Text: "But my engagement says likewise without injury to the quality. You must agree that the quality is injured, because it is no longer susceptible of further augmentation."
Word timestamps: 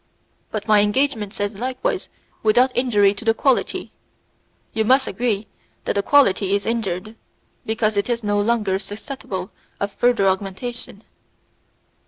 "But 0.49 0.67
my 0.67 0.79
engagement 0.81 1.31
says 1.31 1.55
likewise 1.59 2.09
without 2.41 2.75
injury 2.75 3.13
to 3.13 3.23
the 3.23 3.35
quality. 3.35 3.91
You 4.73 4.83
must 4.83 5.05
agree 5.05 5.45
that 5.85 5.93
the 5.93 6.01
quality 6.01 6.55
is 6.55 6.65
injured, 6.65 7.15
because 7.67 7.97
it 7.97 8.09
is 8.09 8.23
no 8.23 8.41
longer 8.41 8.79
susceptible 8.79 9.51
of 9.79 9.91
further 9.93 10.27
augmentation." 10.27 11.03